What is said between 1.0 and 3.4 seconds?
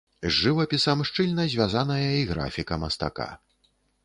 шчыльна звязаная і графіка мастака.